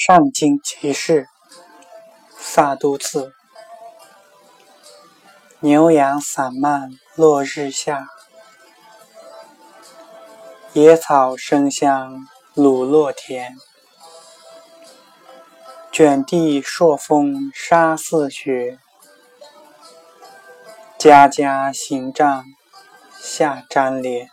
[0.00, 1.26] 上京集事，
[2.38, 3.34] 萨都次。
[5.58, 8.06] 牛羊散漫落日下，
[10.72, 13.56] 野草生香鲁落田。
[15.90, 18.78] 卷地朔风沙似雪，
[20.96, 22.44] 家家行帐
[23.20, 24.30] 下沾帘。